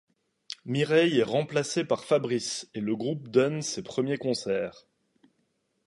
[0.65, 4.87] Mireille est remplacée par Fabrice, et le groupe donne ses premiers concerts.